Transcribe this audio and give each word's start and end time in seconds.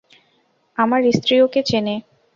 আমার 0.77 1.01
স্ত্রী 1.17 1.35
ওকে 1.45 1.61
চেনে। 1.69 1.95